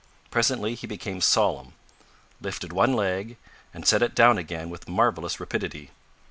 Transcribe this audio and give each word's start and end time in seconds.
Presently 0.31 0.73
he 0.73 0.87
became 0.87 1.21
solemn, 1.21 1.73
lifted 2.41 2.73
one 2.73 2.93
leg, 2.93 3.37
and 3.71 3.85
set 3.87 4.01
it 4.01 4.15
down 4.15 4.39
again 4.39 4.71
with 4.71 4.89
marvellous 4.89 5.39
rapidity. 5.39 5.91